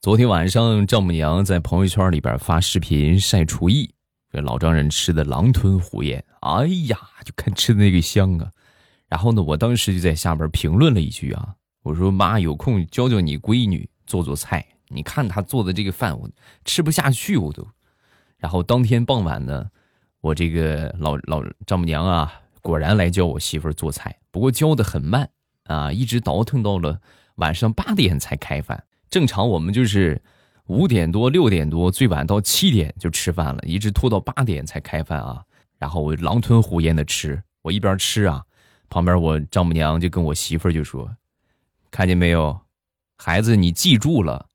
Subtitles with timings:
[0.00, 3.92] 昨天晚上，丈母娘在朋友圈里边发视频晒厨艺，
[4.30, 8.48] 这老丈人吃的狼吞虎咽，哎呀，就看吃的那个香啊！
[9.08, 16.30] 然后呢，我当时就在下边评论了一句啊，我说妈，有空教教你闺女做做菜，你看她做的这个饭，我
[16.64, 17.66] 吃不下去，我都。
[18.36, 19.68] 然后当天傍晚呢，
[20.20, 25.28] 我这个老老丈母娘啊，果然来教我媳妇做菜，不过教的很慢
[25.64, 27.00] 啊，一直倒腾到了
[27.34, 28.84] 晚上八点才开饭。
[29.10, 30.20] 正常我们就是
[30.66, 35.42] 五点多六点多，最晚到七点就吃饭了，一直拖到八点才开饭啊。
[35.78, 38.44] 然后我狼吞虎咽的吃，我一边吃啊，
[38.90, 41.16] 旁边我丈母娘就跟我媳妇就说
[41.90, 42.60] ：“看见没有，
[43.16, 44.48] 孩子，你记住了，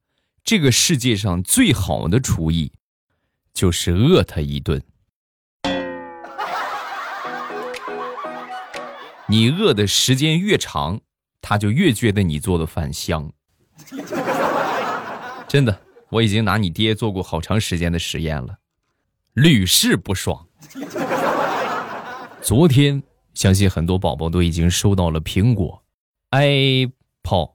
[0.44, 2.74] 这个世界上最好的厨艺，
[3.54, 4.84] 就是饿他一顿。
[9.28, 11.00] 你饿的时间越长，
[11.42, 13.32] 他就越觉得你做的饭香。”
[15.54, 18.58] 真的，我已经拿你爹做过好长时间的实验了，
[19.34, 20.48] 屡试不爽。
[22.42, 23.04] 昨天，
[23.36, 25.84] 相信很多宝宝都已经收到了苹果
[26.32, 27.52] ，iPod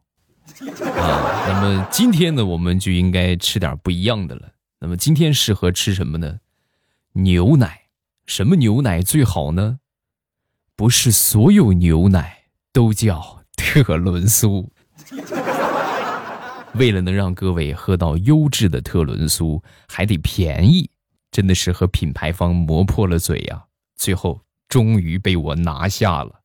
[0.97, 1.45] 啊。
[1.49, 4.53] 那么今天呢，我们就应该吃点不一样的了。
[4.79, 6.39] 那么今天适合吃什么呢？
[7.15, 7.87] 牛奶。
[8.27, 9.81] 什么牛奶最好呢？
[10.77, 14.71] 不是所有牛奶都叫特仑苏。
[16.75, 20.91] 为了能让各位喝到优质的特仑苏，还得便宜，
[21.31, 23.65] 真的是和品牌方磨破了嘴呀！
[23.97, 26.41] 最后终于被我拿下了，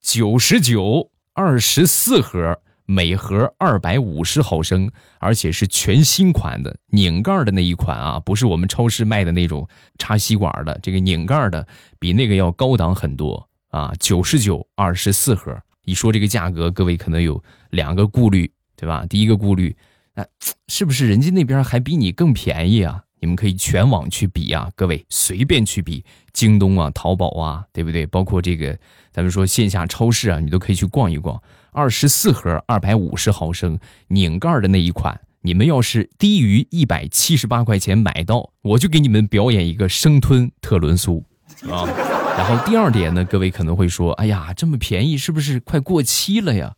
[0.00, 11.66] 九十九，二十四盒，每盒二百五十毫升，而且是全新款的，拧盖的那一款啊，不是我们超市卖的那种插吸管的，这个拧盖的
[11.98, 13.92] 比那个要高档很多啊！
[13.98, 18.50] 九十九，二十四盒，一说这个价格，各位可能有两个顾虑。
[18.76, 19.04] 对吧？
[19.08, 19.74] 第一个顾虑，
[20.14, 20.24] 那
[20.68, 23.02] 是不是人家那边还比你更便宜啊？
[23.20, 28.04] 你们可以全网去比啊，各位随便去比，京东啊、淘宝啊，对不对？
[28.04, 28.78] 包括这个，
[29.10, 31.40] 咱们说线下超市啊，你都可以去逛一逛。
[31.72, 33.78] 二十四盒二百五十毫升
[34.08, 41.24] 拧盖的那一款，你们要是低于一百七十八块钱买到，我就给你们表演一个生吞特仑苏
[41.70, 41.88] 啊。
[42.36, 46.74] 然后第二点呢，各位可能会说，哎呀，这么便宜，是不是快过期了呀？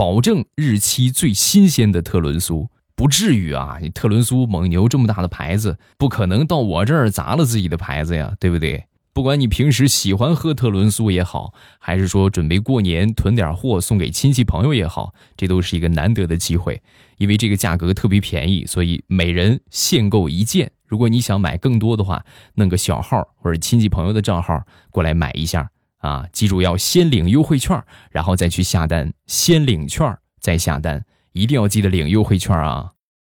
[0.00, 3.76] 保证日期最新鲜的特仑苏，不至于啊！
[3.82, 8.86] 你特仑苏、蒙牛这么大的牌子，不可能到我这儿砸了自己的牌子呀，对不对？
[9.12, 16.80] 不管你平时喜欢喝特仑苏也好，还是说准备过年囤点货送给亲戚朋友也好，这都是一个难得的机会。
[17.18, 20.72] 因为这个价格特别便宜，所以每人限购一件。
[20.86, 22.24] 如果你想买更多的话，
[22.54, 25.70] 弄个小号或者亲戚朋友的账号过来买一下。
[26.00, 29.12] 啊，记住要先领优惠券，然后再去下单。
[29.26, 32.92] 先领券再下单，一定要记得领优惠券啊！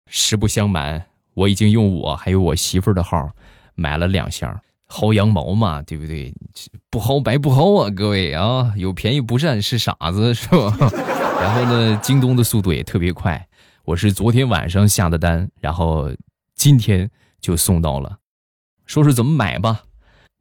[0.07, 3.29] 实不相瞒，我已经用我还有我媳妇儿的号
[3.75, 6.33] 买了两箱，薅羊毛嘛，对不对？
[6.89, 10.77] 不薅白不薅啊，各位啊，有便宜不占是傻子，是吧？
[11.41, 13.47] 然后呢，京东的速度也特别快，
[13.85, 16.11] 我是昨天晚上下的单，然后
[16.53, 18.19] 今天就送到了。
[18.85, 19.83] 说说怎么买吧。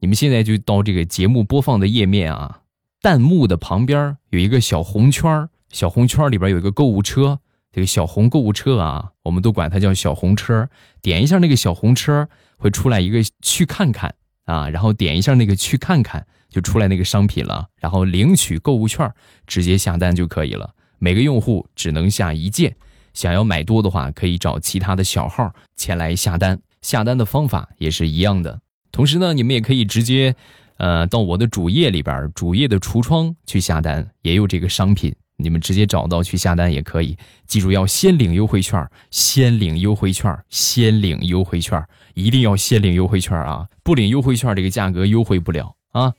[0.02, 2.62] 你们现在就到这个节目播放的页面啊，
[3.02, 7.38] 弹幕的旁边有一个小红圈小红圈里边有一个购物车，
[7.70, 10.68] 这个小红购物车啊，我们都管它叫小红车。
[11.02, 14.14] 点一下那个小红车，会出来一个去看看
[14.46, 19.12] 啊，然后点一下那个去看看，就出来那个商品了，然后领取购物券，
[19.46, 20.74] 直接下单就可以了。
[20.98, 22.74] 每个用户只能下一件，
[23.12, 26.58] 想要买多的话，可以找其他的小号前来下单。
[26.80, 28.62] 下单的方法也是一样的。
[28.92, 30.34] 同时呢，你们也可以直接，
[30.78, 37.16] 呃，到我的主页里边，主页的橱窗去下单，也有这个商品，你们直接找到去下单也可以。
[37.46, 41.82] 记住要先领优惠券，先领优惠券，先领优惠券，
[42.14, 43.66] 一定要先领优惠券啊！
[43.82, 46.12] 不领优惠券，这个价格优惠不了啊。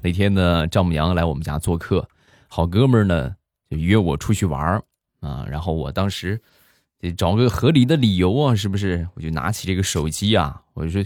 [0.00, 2.08] 那天呢，丈母娘来我们家做客，
[2.46, 3.34] 好哥们呢
[3.68, 4.82] 就约我出去玩儿。
[5.20, 6.40] 啊，然后我当时
[6.98, 9.08] 得找个合理的理由啊，是不是？
[9.14, 11.04] 我就拿起这个手机啊，我就说，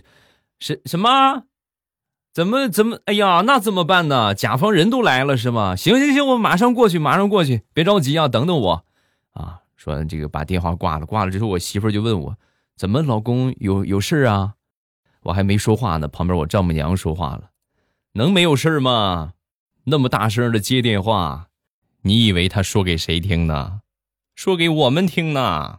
[0.58, 1.44] 什什么？
[2.32, 2.98] 怎么怎么？
[3.04, 4.34] 哎呀，那怎么办呢？
[4.34, 5.76] 甲方人都来了是吗？
[5.76, 8.84] 行行行，我马上过去，马上过去，别着急啊，等等我。
[9.32, 12.36] 啊，说这个把电话挂了，挂了之后，我媳妇就问我，
[12.76, 14.54] 怎么老公有有事啊？
[15.24, 17.50] 我还没说话呢，旁边我丈母娘说话了，
[18.14, 19.34] 能没有事吗？
[19.84, 21.48] 那么大声的接电话，
[22.02, 23.80] 你以为他说给谁听呢？
[24.34, 25.78] 说给我们听呢。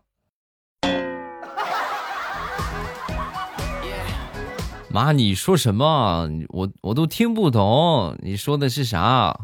[4.89, 6.29] 妈你说什么？
[6.50, 8.15] 我我都听不懂。
[8.21, 9.35] 你说的是啥？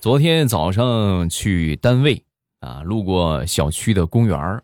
[0.00, 2.24] 昨天早上去单位
[2.60, 4.62] 啊路过小区的公园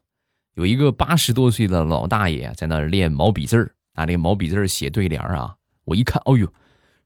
[0.54, 5.54] 有一个八十多岁的老大爷在那练毛笔字拿这个毛笔字写对联啊。
[5.84, 6.50] 我一看哦呦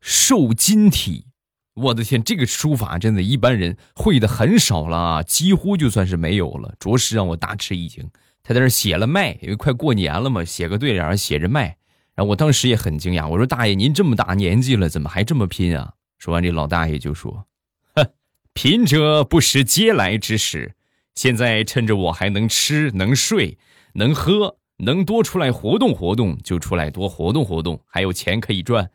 [0.00, 1.26] 瘦金体，
[1.75, 8.11] 我的天，这个书法真的一般人会的很少了啊，几乎就算是没有了，着实让我大吃一惊。
[8.43, 11.76] 他在那写了卖，因为快过年了嘛，写个对联写着卖。
[12.14, 17.47] 然后我当时也很惊讶，我说：“大爷，您这么大年纪了，怎么还这么拼啊？”说完，这老大爷就说
[17.94, 18.11] ：“哼，
[18.52, 20.75] 贫者不识嗟来之食。
[21.14, 23.58] 现在趁着我还能吃、能睡、
[23.94, 28.91] 能喝、能多出来活动活动，就出来多活动活动，还有钱可以赚，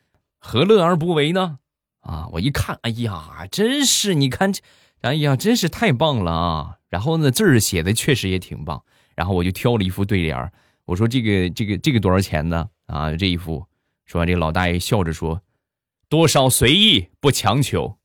[0.48, 1.58] 何乐而不为呢？”
[2.06, 2.28] 啊！
[2.34, 4.62] 我一看，哎呀，真是你看这，
[5.02, 6.78] 哎呀，真是太棒了啊！
[6.88, 8.84] 然后呢，字儿写的确实也挺棒。
[9.16, 10.54] 然后我就挑了一副对联儿
[10.86, 13.66] 我说：“这个、这个、这个多少钱呢？”啊，这一副。
[14.06, 15.42] 说完，这老大爷笑着说。
[16.08, 17.98] 多少随意不强求，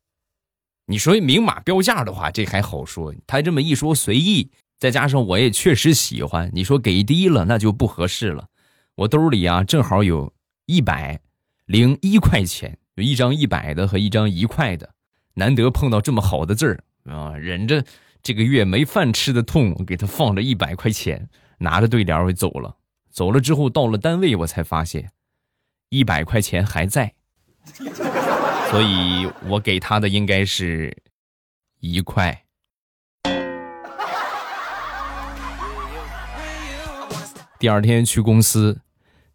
[0.86, 3.14] 你说明码标价的话，这还好说。
[3.26, 8.48] 他这么一说随意，再加上我也确实喜欢，你说给低了那就不合适了。
[8.94, 10.32] 我兜里啊正好有
[10.64, 11.20] 一百
[11.70, 14.92] 零一块钱，有一张一百的和一张一块的，
[15.34, 17.84] 难得碰到这么好的字儿啊，忍着
[18.24, 21.28] 这个月没饭吃的痛，给他放着一百块钱，
[21.58, 22.76] 拿着对联我走了。
[23.12, 25.12] 走了之后到了单位，我才发现
[25.90, 27.14] 一百块钱还在。
[28.72, 31.00] 所以我给他的应该是
[31.78, 32.46] 一块。
[37.60, 38.80] 第二天去公司，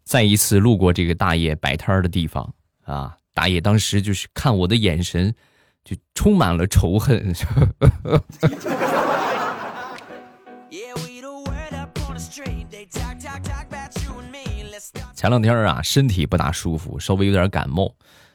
[0.06, 2.54] 再一次路过这个大爷摆摊的地方
[2.84, 5.34] 啊，大爷当时就是看我的眼神
[5.82, 7.34] 就充满了仇恨。
[15.12, 17.92] 前两天啊，身体不大舒服，稍微有点感冒。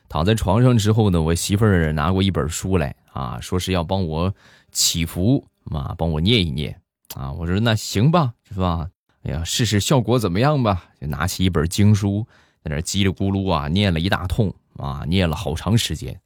[0.10, 4.36] 躺在床上之后呢，我媳妇儿拿过一本书来啊，说是要帮我
[4.74, 6.82] 祈福嘛，帮我念一念
[7.16, 7.32] 啊。
[7.32, 8.90] 我说那行吧，是吧？
[9.24, 10.90] 哎呀，试试效果怎么样吧。
[11.00, 12.28] 就拿起一本经书，
[12.64, 16.20] 在那叽里咕噜啊念了一大通啊，念了好长时间。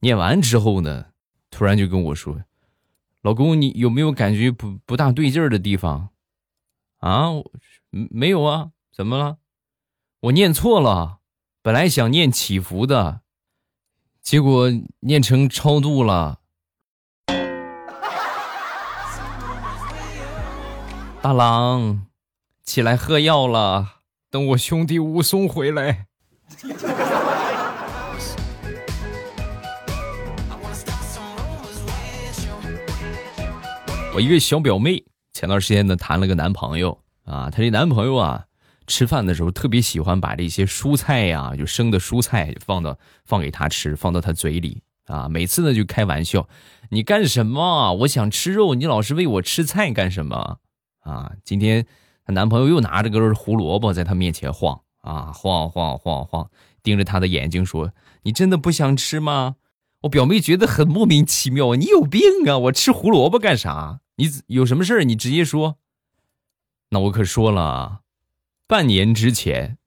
[0.00, 1.06] 念完之后呢，
[1.50, 2.42] 突然就跟我说
[3.22, 6.08] ：“老公，你有没有感觉不不大对劲儿的地方？”
[6.98, 7.28] 啊，
[7.90, 9.38] 没有啊，怎么了？
[10.20, 11.18] 我念错了，
[11.62, 13.20] 本来想念祈福的。
[14.20, 16.40] 结果念成超度了，
[21.22, 22.07] 大郎，
[22.68, 24.00] 起来喝药了，
[24.30, 26.04] 等我兄弟武松回来。
[34.14, 38.44] 我一个小表妹前段时间呢谈了个男朋友啊，她这男朋友啊。
[38.86, 45.28] 吃饭的时候特别喜欢把这些蔬菜呀，就生的蔬菜放到放给他吃，放到他嘴里啊。
[45.28, 46.48] 每次呢就开玩笑
[46.90, 47.92] ：“你干什么？
[47.94, 50.58] 我想吃肉，你老是喂我吃菜干什么？”
[51.04, 51.86] 啊，今天
[52.28, 56.50] 她男朋友又拿着根胡萝卜在她面前晃啊，晃晃晃晃，
[56.82, 57.90] 盯着她的眼睛说
[58.24, 59.56] ：“你真的不想吃吗？”
[60.02, 62.58] 我表妹觉得很莫名其妙，你有病啊！
[62.58, 64.00] 我吃胡萝卜干啥？
[64.16, 65.78] 你有什么事儿你直接说。
[66.90, 68.02] 那我可说了。
[68.66, 69.78] 半年之前，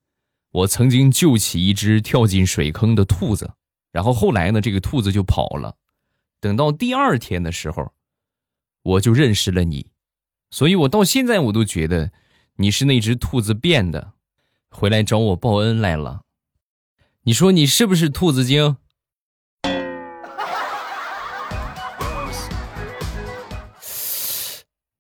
[0.51, 3.53] 我曾经救起一只跳进水坑的兔子，
[3.91, 5.77] 然后后来呢，这个兔子就跑了。
[6.39, 7.93] 等到第二天的时候，
[8.81, 9.91] 我就认识了你，
[10.49, 12.11] 所以我到现在我都觉得
[12.57, 14.13] 你是那只兔子变的，
[14.69, 16.21] 回来找我报恩来了。
[17.23, 18.77] 你说你是不是兔子精？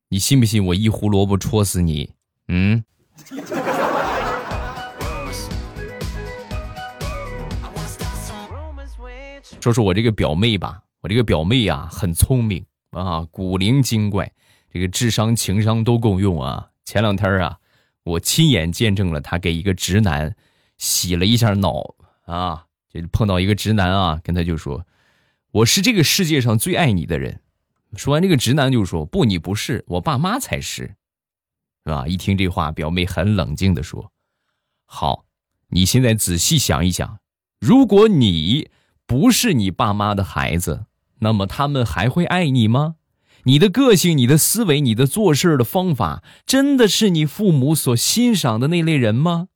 [0.09, 2.11] 你信不信我一胡萝卜戳死你？
[2.47, 2.83] 嗯？
[9.61, 14.31] 说说我这个表妹吧，我这个表妹啊很聪明啊，古灵精怪，
[14.73, 16.70] 这个智商情商都够用啊。
[16.91, 17.59] 前两天啊，
[18.03, 20.35] 我亲眼见证了他给一个直男
[20.77, 21.95] 洗了一下脑
[22.25, 24.85] 啊，就碰到一个直男啊，跟他就说
[25.51, 27.39] ：“我是这个世界上最爱你的人。”
[27.95, 30.97] 说完，这个直男就说：“不，你不是，我爸妈才是。”
[31.85, 32.05] 是吧？
[32.05, 34.11] 一听这话，表妹很冷静的说
[34.83, 35.23] ：“好，
[35.69, 37.19] 你现在仔细想一想，
[37.61, 38.69] 如果你
[39.05, 40.87] 不是你爸妈的孩子，
[41.19, 42.97] 那么他们还会爱你吗？
[43.43, 49.47] 你的个性、你的思维、你的做事的方法，真的是你父母所欣赏的那类人吗？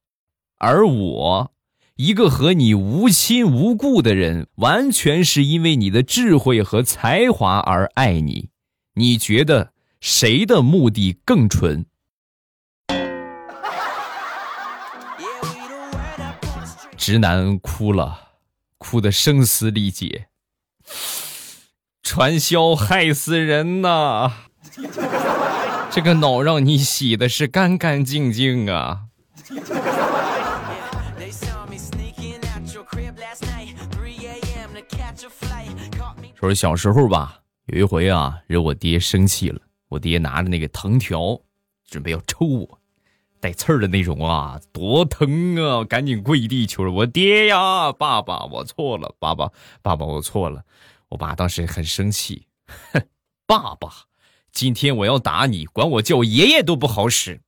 [0.57, 1.51] 而我，
[1.97, 8.49] 一个和你无亲无故的人，完全是因为你的智慧和才华而爱你。
[8.95, 11.85] 你觉得谁的目的更纯？”
[16.97, 18.29] 直男哭了，
[18.79, 20.29] 哭得声嘶力竭。
[22.05, 24.31] 传销害死人呐！
[25.89, 29.05] 这个脑让你洗的是干干净净啊！
[36.35, 39.59] 说是小时候吧，有一回啊，惹我爹生气了。
[39.89, 41.39] 我爹拿着那个藤条，
[41.89, 42.79] 准备要抽我，
[43.39, 45.83] 带刺儿的那种啊，多疼啊！
[45.83, 49.49] 赶紧跪地求着我爹呀，爸爸，我错了，爸爸，
[49.81, 50.61] 爸爸，我错了。
[51.15, 52.45] 我爸当时很生气，
[52.91, 53.01] 哼，
[53.47, 53.89] 爸爸，
[54.51, 57.39] 今天我要打你，管我叫爷爷都不好使。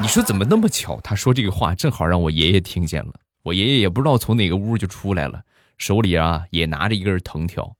[0.00, 0.98] 你说怎么那么巧？
[1.02, 3.12] 他说这个话正好让我爷爷听见了。
[3.42, 5.44] 我爷爷也不知道从哪个屋就出来了，
[5.76, 7.76] 手里啊也拿着一根藤条，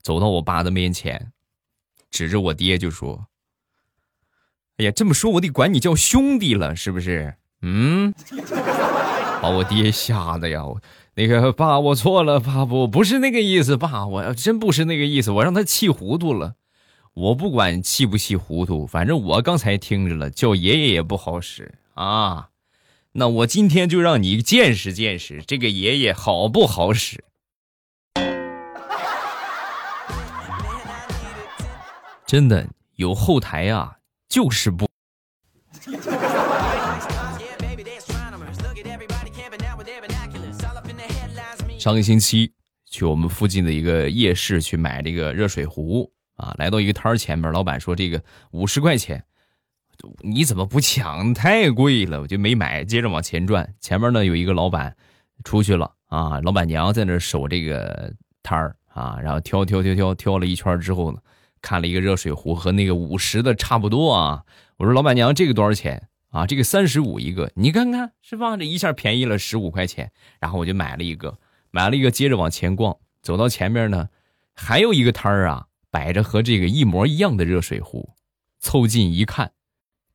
[0.00, 1.32] 走到我爸的面前。
[2.08, 3.26] 指着我爹就说
[4.78, 7.34] ：“哎呀，这么说，我得管你叫兄弟了，是不是？
[7.62, 8.14] 嗯，
[9.42, 10.62] 把我爹吓得呀！
[11.14, 16.54] 那个爸，我错了，爸，我不是那个意思，爸，我真不是那个意思，我让他气糊涂了。
[17.14, 22.50] 我不管气不气糊涂，反正我刚才听着了，叫爷爷也不好使啊。
[23.14, 27.24] 那我今天就让你见识见识这个爷爷好不好使。”
[32.24, 33.96] 真的有后台啊，
[34.28, 34.88] 就是不。
[41.82, 42.52] 上个星期
[42.88, 48.22] 去我们附近的一个夜市去买这个热水壶啊，来到一个摊儿前面，老板说这个
[48.52, 49.24] 五十块钱，
[50.20, 51.34] 你怎么不抢？
[51.34, 52.84] 太贵了，我就没买。
[52.84, 54.94] 接着往前转，前面呢有一个老板
[55.42, 61.18] 出去了啊，老板娘在那守这个摊儿啊，然后挑挑挑挑挑了一圈之后呢。
[61.60, 64.44] 看了一个热水壶，和那个五十的差不多啊。
[64.76, 66.46] 我说老板娘，这个多少钱啊？
[66.46, 68.56] 这个三十五一个，你看看是吧？
[68.56, 70.12] 这一下便宜了十五块钱。
[70.40, 71.38] 然后我就买了一个，
[71.74, 74.10] 买了一个，接着往前逛，走到前面呢，
[74.52, 78.14] 还有一个摊儿啊，摆着和这个一模一样的热水壶。
[78.60, 79.52] 凑近一看，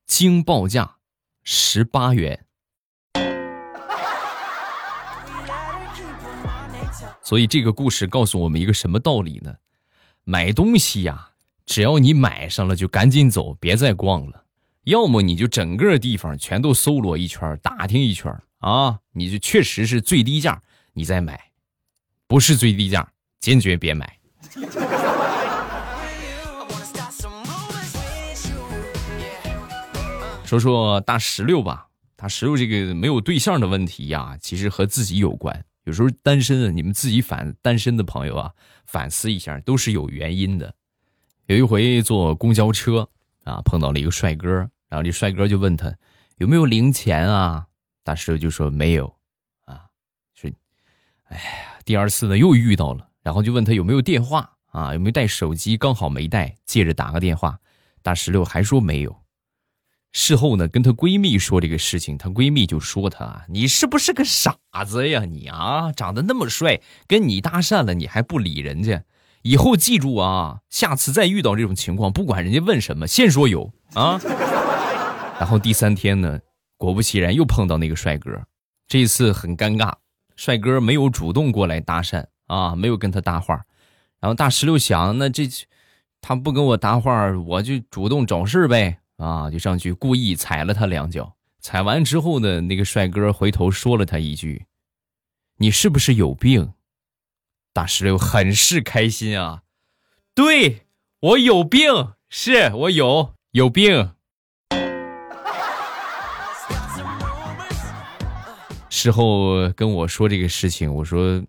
[0.05, 0.97] 惊报价
[1.43, 2.45] 十八元。
[7.23, 9.55] 所以这个故事告诉我们一个什么道理呢？
[10.23, 11.31] 买东西呀。
[11.65, 14.45] 只要你买上了，就赶紧走，别再逛了。
[14.83, 21.35] 要么你就整个地方全都搜罗一圈，打听一圈啊，你就确实是最低价，你再买；
[22.27, 23.07] 不是最低价，
[23.39, 24.17] 坚决别买。
[30.45, 35.63] 说说大石榴吧，大石榴这个没有对象的问题呀，其实和自己有关。
[35.83, 38.51] 有时候单身的，你们自己反单身的朋友啊，
[38.85, 40.73] 反思一下，都是有原因的。
[41.47, 43.09] 有一回坐公交车
[43.45, 44.49] 啊，碰到了一个帅哥，
[44.89, 45.93] 然后这帅哥就问他
[46.37, 47.67] 有没有零钱啊？
[48.03, 49.16] 大石榴就说没有。
[51.29, 51.43] 哎呀，
[51.85, 54.93] 第二次呢又遇到了，然后就问他有没有电话啊？
[54.93, 55.77] 有没有带手机？
[55.77, 57.59] 刚好没带，借着打个电话。
[58.01, 59.23] 大石榴还说没有。
[60.13, 64.55] 事后呢，跟她闺蜜说这个事情，她闺蜜就说她你是不是个傻
[64.85, 65.25] 子呀？
[65.25, 69.03] 你啊，长得那么帅，跟你搭讪了，你还不理人家？
[69.43, 74.19] 以后记住啊，下次再遇到这种情况，不管人家问什么，先说有啊。
[75.39, 76.39] 然后第三天呢，
[76.77, 78.31] 果不其然又碰到那个帅哥，
[78.87, 79.93] 这次很尴尬，
[80.37, 83.65] 帅哥没有主动过来搭讪啊，没有跟他搭话。
[84.21, 85.43] 然后大石榴想，那这
[86.21, 91.35] 他不跟我搭话，我就主动找事呗啊，就上去故意踩了他两脚。
[91.59, 94.67] 踩完之后呢，那个帅哥回头说了他一句
[95.57, 96.71] ：“你是不是有病？”
[97.73, 99.63] 大石榴很是开心啊，
[100.33, 100.85] 对
[101.19, 104.13] 我有病，是我有有病。
[108.97, 111.39] 事后跟我说这个事情，我说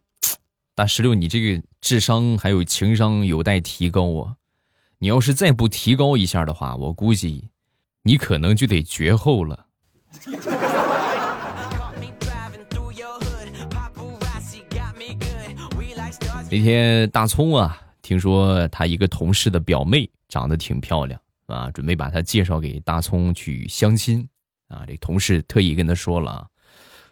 [0.75, 4.37] 大石榴，你这个智商还有情商有待提高啊！
[4.99, 7.49] 你要是再不提高一下的话，我估计
[8.03, 9.65] 你可能就得绝后了。
[16.51, 24.29] 那天大葱啊，听说他一个同事的表妹长得挺漂亮啊，准备把她介绍给大葱去相亲
[24.69, 24.85] 啊。
[24.87, 26.47] 这同事特意跟他说了，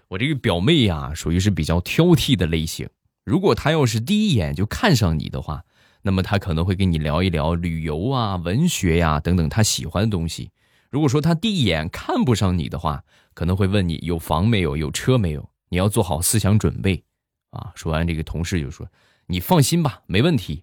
[0.09, 2.89] 我这个表妹呀，属于是比较挑剔的类型。
[3.25, 5.65] 如果她要是第一眼就看上你的话，
[6.03, 10.51] 那么她可能会跟你聊一聊旅游啊、文学呀等等她喜欢的东西。
[10.91, 13.03] 如果说她第一眼看不上你的话，
[13.35, 17.03] 可能会问你有房没有、有车没有，你要做好思想准备
[17.51, 17.73] 啊。
[17.75, 18.89] 说完，这个同事就说。
[19.29, 20.63] 你放心吧，没问题。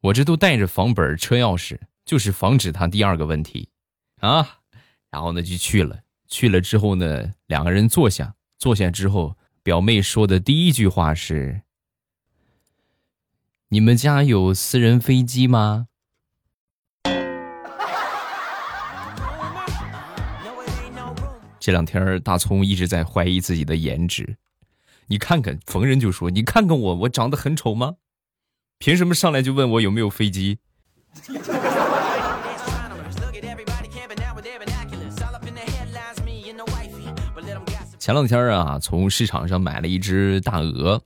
[0.00, 3.68] 我这都带着房本、车钥匙，就是防止他第二个问题，
[4.20, 4.60] 啊。
[5.10, 6.00] 然后呢，就去了。
[6.26, 11.60] 去了之后呢，两个人坐下，坐下之后，表妹说的第一句话是
[13.68, 15.88] ：“你们家有私人飞机吗？
[21.60, 24.38] 这两天大葱一直在怀疑自己的颜值。
[25.08, 27.96] 你看看，逢人就说：“你看看我，我长得很丑吗？
[28.78, 30.60] 凭什么上来就问我有没有飞机？”
[38.04, 41.00] 前两天啊，从市场上买了一只大鹅，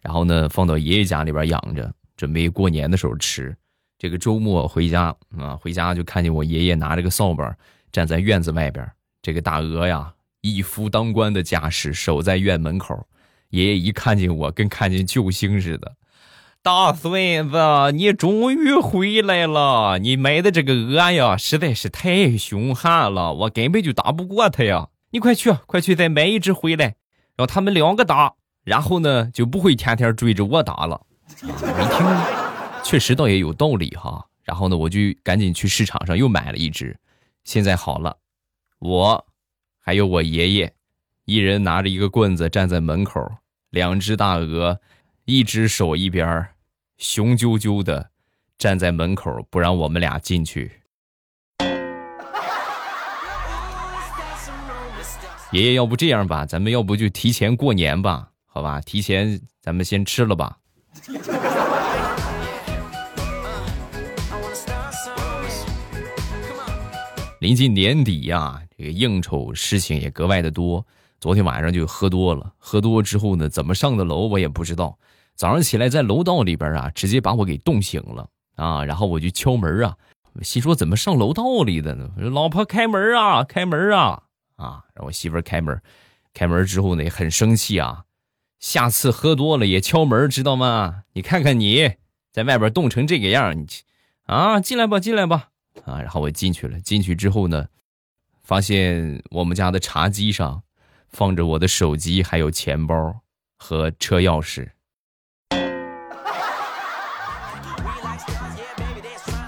[0.00, 3.52] 然后呢放到爷爷家里边养着，准备过年的时候吃。
[3.98, 7.52] 这个周末回家啊，回家就看见我爷爷拿着个扫把
[7.90, 8.88] 站在院子外边。
[9.20, 13.04] 这个大鹅呀，一夫当关的架势，守在院门口。
[13.50, 15.96] 爷爷一看见我，跟看见救星似的。
[16.62, 17.58] 大孙子，
[17.92, 19.98] 你终于回来了！
[19.98, 24.90] 你买的这个鹅呀，实在是太凶悍了，我根本就打不过它呀。
[25.14, 26.96] 你快去，快去再买一只回来，
[27.36, 31.06] 让他们两个打，然后呢就不会天天追着我打了。
[31.40, 34.26] 一听，确实倒也有道理哈。
[34.42, 36.98] 然后呢，我就赶紧去市场上又买了一只。
[37.44, 38.16] 现在好了，
[38.80, 39.24] 我
[39.78, 40.72] 还有我爷爷，
[41.26, 43.24] 一人拿着一个棍子站在门口，
[43.70, 44.80] 两只大鹅，
[45.26, 46.48] 一只手一边，
[46.98, 48.10] 雄赳赳的
[48.58, 50.72] 站在门口，不让我们俩进去。
[55.54, 58.80] 爷爷，要不这样吧，咱们要不就提前过年吧，好吧？
[58.80, 60.56] 提前咱们先吃了吧。
[67.38, 70.84] 临近年底呀，这个应酬事情也格外的多。
[71.20, 74.98] 昨天晚上就喝多了，喝多之后呢，怎么上的楼我也不知道。
[75.36, 78.84] 早上起来在楼道里边啊，直接把我给冻醒了啊！
[78.84, 79.94] 然后我就敲门啊，
[80.42, 82.10] 心说怎么上楼道里的呢？
[82.16, 84.23] 老婆开门啊，开门啊！
[84.56, 85.80] 啊，让我媳妇开门，
[86.32, 88.04] 开门之后呢，也很生气啊。
[88.60, 91.02] 下次喝多了也敲门，知道吗？
[91.12, 91.96] 你看看你
[92.32, 93.66] 在外边冻成这个样，你
[94.24, 95.50] 啊，进来吧，进来吧。
[95.84, 96.80] 啊，然后我进去了。
[96.80, 97.66] 进去之后呢，
[98.42, 100.62] 发现我们家的茶几上
[101.08, 103.20] 放着我的手机，还有钱包
[103.58, 104.70] 和车钥匙。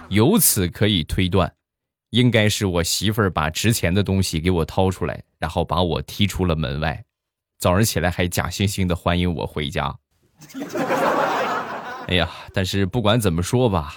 [0.08, 1.55] 由此可以推断。
[2.16, 7.04] 应该是我媳妇儿把值钱的东西给我掏出来，然后把我踢出了门外。
[7.58, 9.94] 早上起来还假惺惺的欢迎我回家。
[12.08, 13.92] 哎呀，但是不管怎么说吧，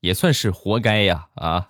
[0.00, 1.68] 也算是活该呀啊！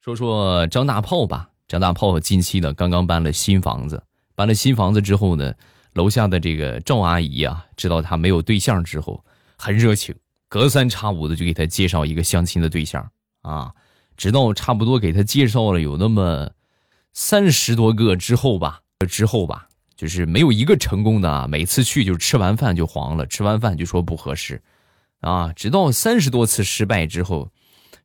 [0.00, 4.02] 说说张大炮吧，张大炮近期呢刚刚搬了新房子，
[4.34, 5.54] 搬了新房子之后呢。
[5.92, 9.24] 楼下的这个赵阿姨啊，知道他没有对象之后，
[9.56, 10.14] 很热情，
[10.48, 13.10] 隔三差五的就给他介绍一个相亲的对象
[13.42, 13.72] 啊。
[14.16, 16.50] 直到差不多给他介绍了有那么
[17.12, 21.46] 三十多个之后吧，之后吧，就是没有一个成功的啊。
[21.46, 24.62] 每次去就吃完饭就黄了，吃完饭就说不合适，
[25.20, 27.50] 啊，直到三十多次失败之后，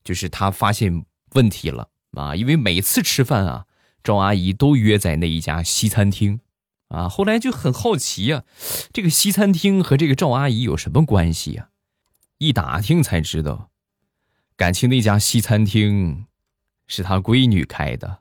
[0.04, 2.36] 就是他发现问题了啊。
[2.36, 3.66] 因为每次吃饭啊，
[4.04, 6.42] 赵阿姨都约在那一家西餐厅。
[6.92, 8.44] 啊，后来就很好奇呀，
[8.92, 11.70] 这个西餐厅和这个赵阿姨有什么关系呀？
[12.38, 13.70] 一打听才知道，
[14.58, 16.26] 感情那家西餐厅
[16.88, 18.20] 是他闺女开的。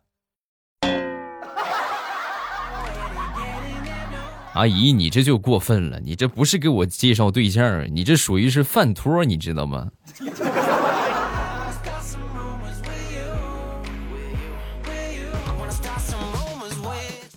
[4.52, 9.90] 阿姨，你这就过分了，你这不是给我介绍对象，你这属于是饭托，你知道吗？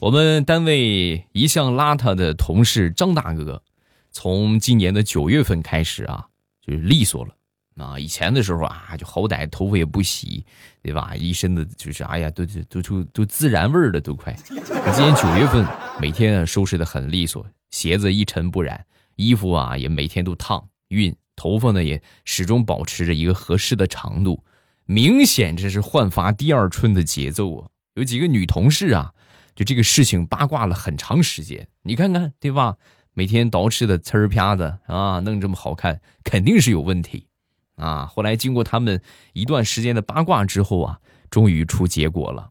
[0.03, 3.63] 我们单位一向邋遢的同事张大哥，
[4.11, 6.27] 从今年的九月份开始啊，
[6.61, 7.33] 就是利索了。
[7.77, 10.45] 啊，以前的时候啊，就好歹头发也不洗，
[10.81, 11.15] 对吧？
[11.15, 14.35] 一身的就是哎呀，都都都出都自然味儿了，都快。
[14.43, 15.65] 今年九月份，
[16.01, 18.85] 每天收拾的很利索，鞋子一尘不染，
[19.15, 24.43] 衣服啊也每天都烫熨，头发呢也始终保持着一个合适的长度，
[24.83, 27.69] 明显这是焕发第二春的节奏啊！
[27.95, 29.13] 有几个女同事啊。
[29.55, 32.77] 就这个事情八卦了很长时间，你看看对吧？
[33.13, 37.27] 每天捯饬的呲儿啪的啊，弄这么好看，肯定是有问题
[37.75, 38.05] 啊。
[38.05, 39.01] 后来经过他们
[39.33, 42.49] 一段时间的八卦之后啊，终于出结果了。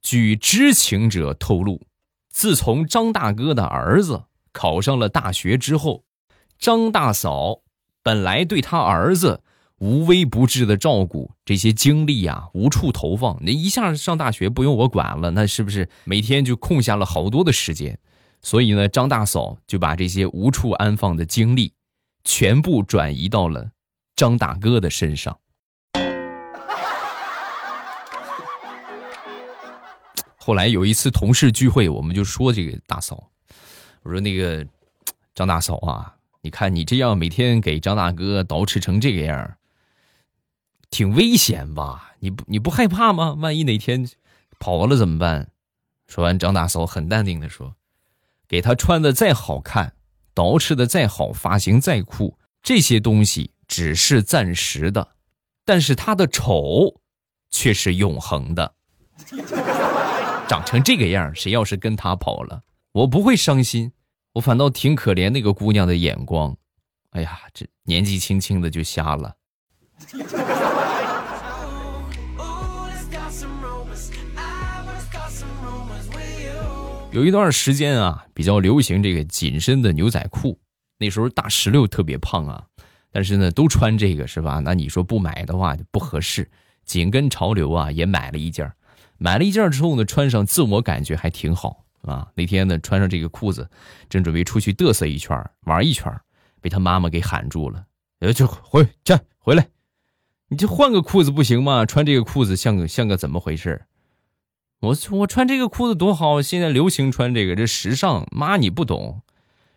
[0.00, 1.86] 据知情者透露，
[2.30, 6.04] 自从张大哥的儿子考上了大学之后，
[6.58, 7.60] 张大嫂
[8.02, 9.42] 本来对他儿子。
[9.78, 13.38] 无微不至的照顾，这些精力呀无处投放。
[13.42, 17.98] 那一下上大学不用我管了，那是不是每天就空下了好多的时间？
[18.40, 21.72] 所以呢，张大嫂就把这些无处安放的精力，
[22.24, 23.70] 全部转移到了
[24.14, 25.38] 张大哥的身上。
[30.36, 33.28] 后来有一次同事聚会，我们就说这个大嫂，
[34.02, 34.66] 我说那个
[35.34, 39.57] 张大嫂啊，你看你这样每天给张大哥捯饬成这个样，
[40.90, 42.14] 挺危险吧？
[42.20, 43.34] 你不你不害怕吗？
[43.34, 44.08] 万一哪天
[44.58, 45.50] 跑了怎么办？
[46.06, 47.74] 说完，张大嫂很淡定的说
[48.48, 49.94] ：“给他穿的再好看，
[50.34, 55.08] 捯饬的再好，发型再酷，这些东西只是暂时的，
[55.66, 57.00] 但是他的丑
[57.50, 58.74] 却是永恒的。
[60.48, 63.92] 长成这个样，谁要是跟他跑了，我不会伤心，
[64.32, 66.56] 我反倒挺可怜那个姑娘的眼光。
[67.10, 69.36] 哎呀，这年纪轻轻的就瞎了。”
[77.18, 80.56] 有一段时间啊，比较流行这个紧身的牛仔裤。
[80.98, 82.64] 那时候大石榴特别胖啊，
[83.10, 84.60] 但是呢，都穿这个是吧？
[84.64, 86.48] 那你说不买的话就不合适。
[86.84, 88.72] 紧跟潮流啊，也买了一件。
[89.16, 92.28] 买了一件之后呢，穿上自我感觉还挺好啊。
[92.36, 93.68] 那天呢，穿上这个裤子，
[94.08, 96.16] 正准备出去嘚瑟一圈玩一圈
[96.60, 97.84] 被他妈妈给喊住了。
[98.20, 99.66] 呃，就回去回来，
[100.46, 101.84] 你就换个裤子不行吗？
[101.84, 103.86] 穿这个裤子像个像个怎么回事？
[104.80, 108.24] 我我穿这个裤子多好，现在流行穿这个，这时尚。
[108.30, 109.22] 妈，你不懂，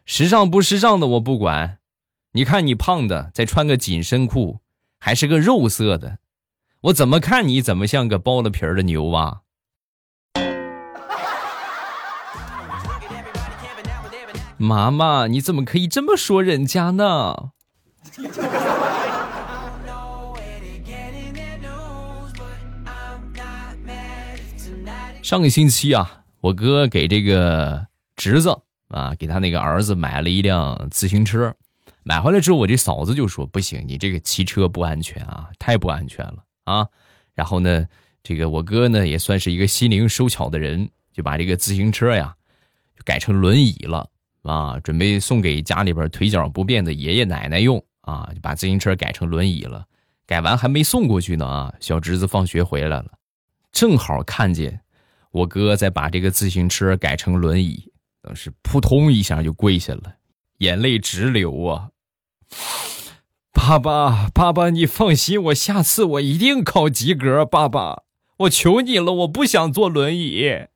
[0.05, 1.79] 时尚不时尚的我不管。
[2.33, 4.59] 你看你胖的，再穿个紧身裤，
[4.99, 6.19] 还是个肉色的，
[6.81, 9.41] 我怎么看你怎么像个剥了皮儿的牛蛙？
[14.57, 17.53] 妈妈，你怎么可以这么说人家呢？
[25.23, 28.49] 上个星期啊，我哥给这个侄子
[28.87, 31.55] 啊，给他那个儿子买了一辆自行车。
[32.03, 36.87] 买回来之后，我这嫂子就说：“不行，你这个骑车不安全啊，太不安全了啊！”
[37.35, 37.87] 然后呢，
[38.23, 42.35] 这个我哥呢也算是一个心灵手巧的人，就把这个自行车呀
[42.97, 44.09] 就改成轮椅了
[44.41, 49.85] 啊，准备送给家里边腿脚不便的爷爷奶奶用啊，就把自行车改成轮椅了。
[50.25, 53.11] 改完还没送过去呢啊，小侄子放学回来了，
[53.71, 54.81] 正好看见。
[55.31, 57.91] 我哥在把这个自行车改成轮椅，
[58.21, 60.15] 当时扑通一下就跪下了，
[60.57, 61.89] 眼泪直流啊！
[63.53, 67.45] 爸爸，爸爸，你放心，我下次我一定考及格。
[67.45, 68.03] 爸爸，
[68.39, 70.67] 我求你了，我不想坐轮椅。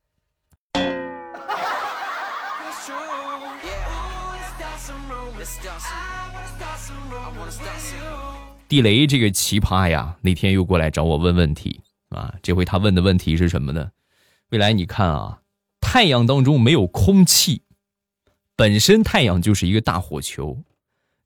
[8.67, 13.89] 地雷这个奇葩呀，那天又过来找我问问题啊，这回他问的问题是什么呢？
[14.49, 15.41] 未来你看啊，
[15.81, 17.63] 太阳当中没有空气，
[18.55, 20.63] 本身太阳就是一个大火球，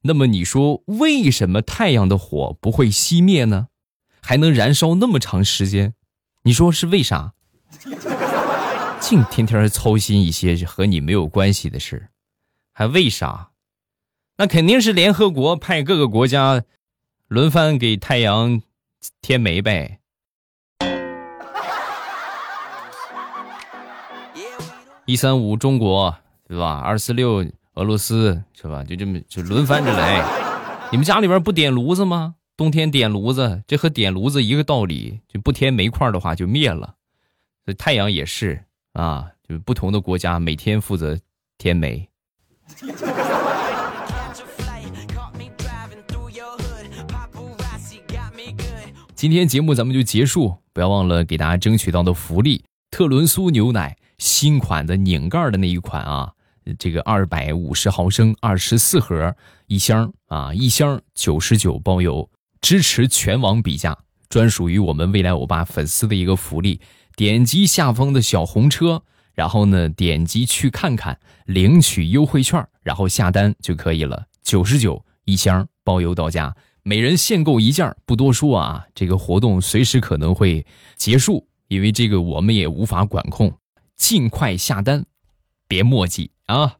[0.04, 3.68] 那么你说为什么太阳的火不会熄灭呢？
[4.22, 5.94] 还能燃烧那么长时间？
[6.44, 7.34] 你说是为啥？
[9.00, 12.10] 净天天操心一些和你没有关系的事，
[12.74, 13.52] 还为啥？
[14.38, 16.64] 那肯定是联合国派各个国家
[17.28, 18.62] 轮番给太阳
[19.22, 20.00] 添煤呗。
[25.10, 26.16] 一三五中国
[26.48, 26.82] 对吧？
[26.82, 27.44] 二四六
[27.74, 28.84] 俄罗斯是吧？
[28.84, 30.24] 就这么就轮番着来。
[30.92, 32.36] 你们家里边不点炉子吗？
[32.56, 35.20] 冬天点炉子，这和点炉子一个道理。
[35.28, 36.94] 就不添煤块的话就灭了。
[37.66, 41.18] 这太阳也是啊，就不同的国家每天负责
[41.58, 42.08] 添煤。
[49.16, 53.98] 今天节目咱们就结束，不要忘了给大家争取到的福利：特仑苏牛奶。
[54.20, 56.32] 新款的拧盖的那一款啊，
[56.78, 59.36] 这个二百五十毫升二十四盒
[59.68, 62.30] 一箱啊，一箱九十九包邮，
[62.62, 63.98] 支持全网比价，
[64.30, 66.80] 专属于我们未来欧巴粉丝的一个福利。
[67.16, 69.04] 点击下方的小红车，
[69.34, 74.26] 然后呢点击去看看，领取优惠券，然后下单就可以了。
[74.44, 78.86] 九十九一箱包邮到家，每人限购一件，不多说啊。
[78.96, 83.54] 这个活动随时可能会结束，因为这个我们也无法管控。
[84.00, 85.06] 尽快下单，
[85.68, 86.78] 别墨迹啊！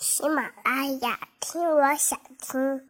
[0.00, 2.89] 喜马拉雅，听我想听。